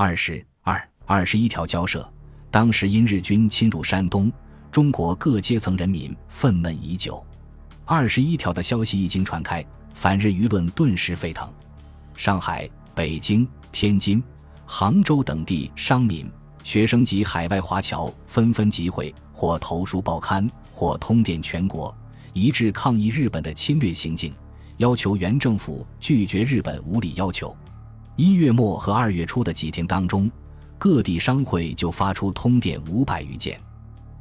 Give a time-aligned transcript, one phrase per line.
[0.00, 2.08] 二十二二十一条交涉，
[2.52, 4.30] 当时因日军侵入山东，
[4.70, 7.20] 中国各阶层人民愤懑已久。
[7.84, 11.52] 二十一条的消息一经传开，反日舆论顿时沸腾。
[12.14, 14.22] 上海、北京、天津、
[14.66, 16.30] 杭州等地商民、
[16.62, 21.92] 学生及海外华侨纷纷集会，或投书报刊，或通电全国，
[22.32, 24.32] 一致抗议日本的侵略行径，
[24.76, 27.52] 要求原政府拒绝日本无理要求。
[28.18, 30.28] 一月末和二月初的几天当中，
[30.76, 33.60] 各地商会就发出通电五百余件，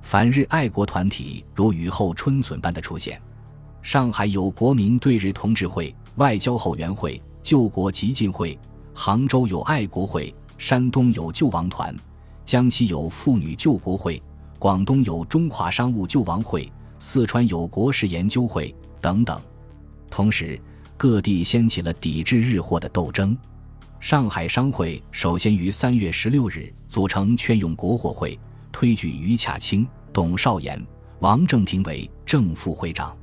[0.04, 3.20] 反日爱国团体如雨后春笋般的出现。
[3.82, 8.56] 上海有国民对日同志会、外交后援会、救国急进会；
[8.94, 11.92] 杭州有爱国会；山东有救亡团；
[12.46, 14.22] 江西有妇女救国会；
[14.60, 19.42] 广东有中华商务救亡会；四川有国事研究会等等。
[20.08, 20.62] 同时，
[20.98, 23.36] 各地掀起了抵制日货的斗争。
[24.00, 28.40] 上海商会首先于三月十六日组成劝用国货会，
[28.72, 30.82] 推举于洽清、董少言、
[31.20, 33.16] 王正廷为正副会长。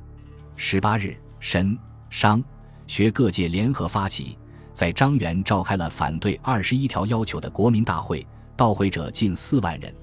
[0.57, 1.77] 十八日，神、
[2.09, 2.43] 商、
[2.87, 4.37] 学各界联合发起，
[4.73, 9.93] 在张园召开了反对二十一条要求的国民大会，到会者近四万人。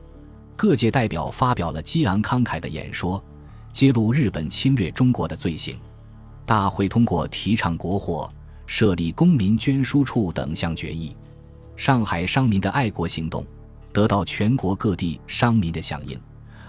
[0.56, 3.22] 各界代表发表了激昂慷慨的演说，
[3.72, 5.78] 揭露日本侵略中国的罪行。
[6.46, 8.32] 大会通过提倡国货。
[8.66, 11.14] 设立公民捐书处等项决议，
[11.76, 13.44] 上海商民的爱国行动
[13.92, 16.18] 得到全国各地商民的响应，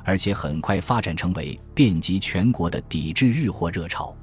[0.04, 4.14] 而且很快发展成为遍及全国的抵制日货热潮。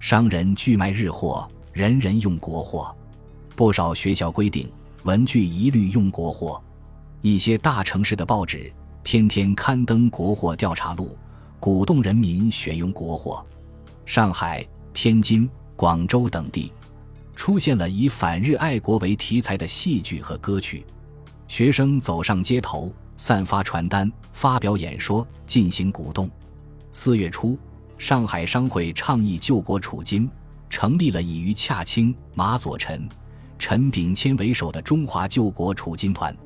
[0.00, 2.94] 商人拒卖日货，人人用国货。
[3.56, 4.70] 不少学校规定
[5.02, 6.62] 文具一律用国货。
[7.20, 11.18] 一些大城市的报纸天天刊登国货调查录，
[11.58, 13.44] 鼓动人民选用国货。
[14.06, 16.72] 上海、天津、广州等地。
[17.38, 20.84] 出现了以反日爱国为题材的戏剧和歌曲，
[21.46, 26.28] 学生走上街头，散发传单，发表演说，进行鼓动。
[26.90, 27.56] 四月初，
[27.96, 30.28] 上海商会倡议救国储金，
[30.68, 33.08] 成立了以于洽清、马佐臣、
[33.56, 36.36] 陈炳谦为首的中华救国储金团。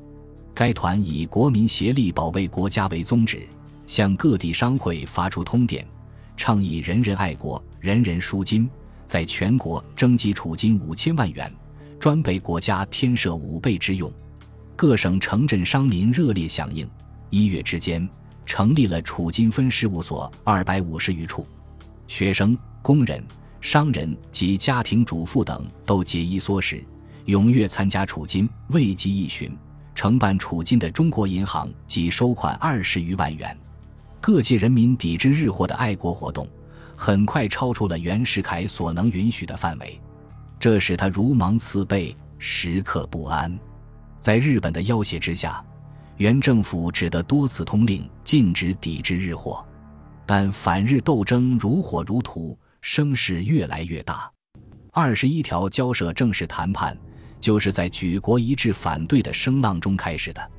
[0.53, 3.47] 该团以国民协力保卫国家为宗旨，
[3.87, 5.83] 向各地商会发出通电，
[6.37, 8.69] 倡议人人爱国，人人输金。
[9.05, 11.53] 在全国征集储金五千万元，
[11.99, 14.11] 专备国家添设五倍之用。
[14.75, 16.89] 各省城镇商民热烈响应。
[17.29, 18.07] 一月之间，
[18.45, 21.45] 成立了储金分事务所二百五十余处，
[22.07, 23.23] 学生、工人、
[23.61, 26.83] 商人及家庭主妇等都节衣缩食，
[27.27, 28.49] 踊跃参加储金。
[28.69, 29.55] 未及一旬，
[29.95, 33.55] 承办储金的中国银行即收款二十余万元。
[34.19, 36.47] 各界人民抵制日货的爱国活动。
[37.03, 39.99] 很快超出了袁世凯所能允许的范围，
[40.57, 43.59] 这使他如芒刺背，时刻不安。
[44.21, 45.61] 在日本的要挟之下，
[46.15, 49.65] 原政府只得多次通令禁止抵制日货，
[50.25, 54.31] 但反日斗争如火如荼，声势越来越大。
[54.93, 56.97] 二十一条交涉正式谈判
[57.41, 60.51] 就是在举国一致反对的声浪中开始的。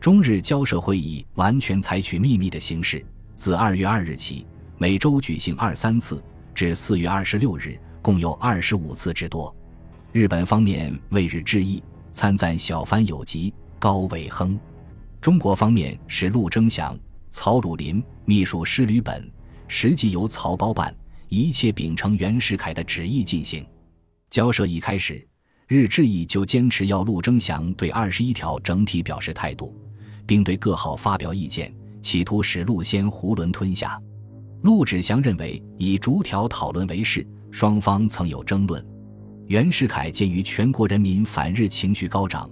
[0.00, 3.06] 中日交涉会议完全采取秘密的形式，
[3.36, 4.44] 自二月二日起。
[4.76, 9.54] 每周举行二三次，至四月二十六日，共有二十五次之多。
[10.10, 14.58] 日本方面为日致意，参赞小帆有吉、高伟亨；
[15.20, 16.98] 中国方面是陆征祥、
[17.30, 19.30] 曹汝霖秘书师吕本，
[19.68, 20.92] 实际由曹包办，
[21.28, 23.64] 一切秉承袁世凯的旨意进行。
[24.28, 25.24] 交涉一开始，
[25.68, 29.72] 日致意就坚持要陆征祥对二十一条整体表示态度，
[30.26, 34.00] 并对各号发表意见，企图使陆先囫囵吞下。
[34.64, 38.82] 陆志祥认为，以逐条讨论为是，双方曾有争论。
[39.46, 42.48] 袁世凯鉴于全国人民反日情绪高涨，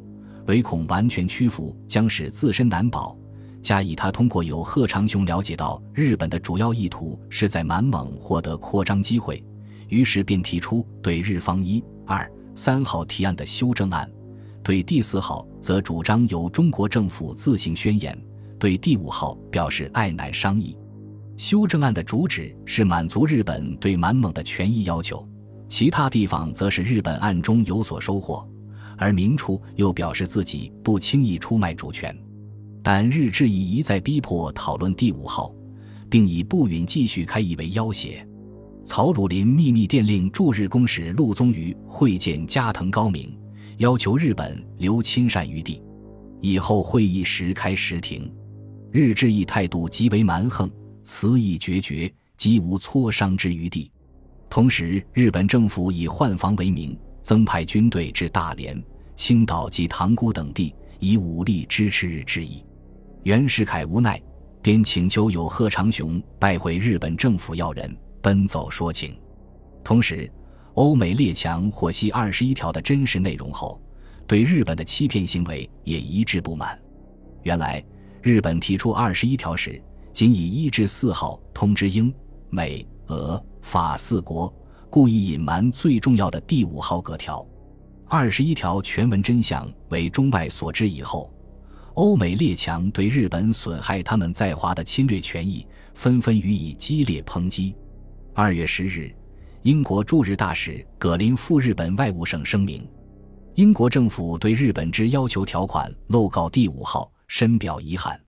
[0.46, 3.16] 唯恐完全屈服将使自身难保，
[3.62, 9.42] 加以他通过有贺长雄了解到日本的主要意图是在满蒙获得扩张机会，
[9.88, 14.06] 于是便提出对日方一、二、三号提案的修正案，
[14.62, 18.14] 对第四号则主张由中国政府自行宣言，
[18.58, 20.76] 对第五号表示爱乃商议。
[21.42, 25.28] 修正案的主旨是满足日本对满蒙的权益要求，
[25.68, 28.48] 其他地方则是日本暗中有所收获，
[28.96, 32.16] 而明初又表示自己不轻易出卖主权。
[32.80, 35.52] 但日志意一再逼迫讨论第五号，
[36.08, 38.24] 并以不允继续开议为要挟。
[38.84, 43.36] 曹汝霖秘密电令驻日公使陆宗舆会见加藤高明，
[43.78, 45.82] 要求日本留亲善余地。
[46.40, 48.32] 以后会议时开时停，
[48.92, 50.70] 日志意态度极为蛮横。
[51.02, 53.90] 词意决绝，几无磋商之余地。
[54.48, 58.80] 同时，日本政府以换防为名，增派军队至大连、
[59.16, 62.64] 青岛及塘沽等地，以武力支持日之意。
[63.22, 64.20] 袁世凯无奈，
[64.60, 69.16] 便请求有贺长雄拜会日本政府要人，奔走说情。
[69.82, 70.30] 同时，
[70.74, 73.80] 欧美列强获悉二十一条的真实内容后，
[74.26, 76.78] 对日本的欺骗行为也一致不满。
[77.42, 77.82] 原来，
[78.20, 79.82] 日本提出二十一条时，
[80.12, 82.12] 仅以一至四号通知英、
[82.50, 84.54] 美、俄、法四国，
[84.90, 87.44] 故意隐瞒最重要的第五号各条。
[88.06, 91.32] 二十一条全文真相为中外所知以后，
[91.94, 97.74] 欧美列强对日本损害他们在华的侵略权益，纷纷予以激烈抨击。
[98.34, 99.10] 二月十日，
[99.62, 102.86] 英国驻日大使葛林赴日本外务省声明，
[103.54, 108.20] 英国政府对日本之要求条款漏告第五号，深表遗憾。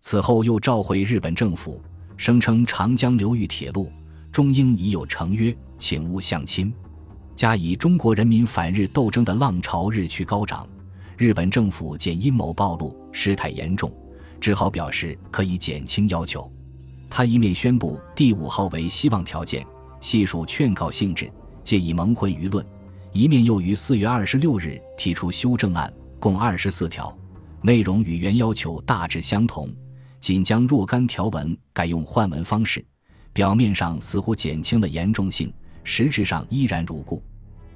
[0.00, 1.80] 此后又召回日本政府，
[2.16, 3.92] 声称长江流域铁路
[4.32, 6.72] 中英已有成约，请勿相侵。
[7.36, 10.68] 加以中国人民反日斗争的浪潮日趋高涨，
[11.16, 13.92] 日本政府见阴谋暴露，事态严重，
[14.40, 16.50] 只好表示可以减轻要求。
[17.08, 19.66] 他一面宣布第五号为希望条件，
[20.00, 21.30] 细数劝告性质，
[21.62, 22.64] 借以蒙混舆论；
[23.12, 27.16] 一面又于四月二十六日提出修正案，共二十四条，
[27.62, 29.68] 内容与原要求大致相同，
[30.20, 32.84] 仅将若干条文改用换文方式，
[33.32, 35.52] 表面上似乎减轻了严重性，
[35.82, 37.22] 实质上依然如故。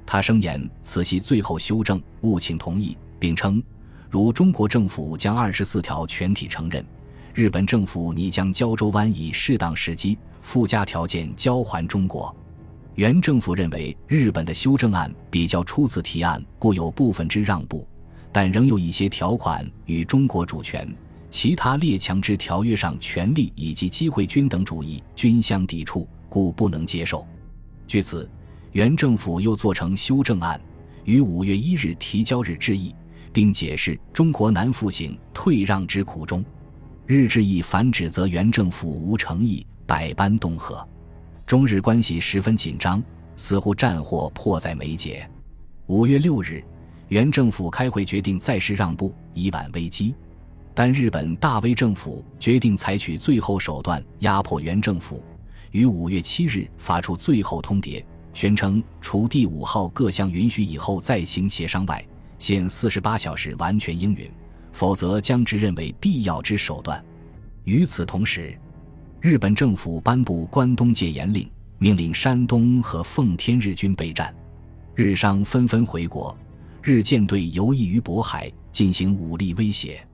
[0.05, 3.63] 他声言此系最后修正，务请同意，并称：
[4.11, 6.85] 如中国政府将二十四条全体承认，
[7.33, 12.35] 日本政府拟将胶州湾以适当时机附加条件交还中国。
[12.95, 17.89] 原政府认为日本的修正案比较初次提案，故有部分之让步，
[18.31, 20.87] 但仍有一些条款与中国主权、
[21.35, 27.27] 其他列强之条约上权利以及机会均等主义均相抵触，故不能接受。
[27.89, 28.31] 据此。
[28.71, 30.61] 原政府又做成修正案，
[31.05, 32.95] 于五月一日提交日志意，
[33.33, 36.45] 并解释中国难复行退让之苦衷。
[37.05, 40.87] 日志意反指责原政府无诚意，百般恫吓，
[41.45, 43.03] 中日关系十分紧张，
[43.37, 45.29] 似乎战祸迫在眉睫。
[45.87, 46.63] 五月六日，
[47.09, 50.15] 原政府开会决定再试让步，以挽危机，
[50.75, 55.23] 但日本大威政府决定采取最后手段压迫原政府，
[55.71, 58.05] 于五月七日发出最后通牒。
[58.35, 62.05] 宣称，除第五号各项允许以后再行协商外，
[62.37, 64.29] 限四十八小时完全应允，
[64.73, 67.03] 否则将之认为必要之手段。
[67.63, 68.59] 与此同时，
[69.21, 71.49] 日本政府颁布关东戒严令，
[71.79, 74.35] 命令山东和奉天日军备战，
[74.97, 76.37] 日商纷纷回国，
[76.83, 80.05] 日舰队游弋于渤海进行武力威胁。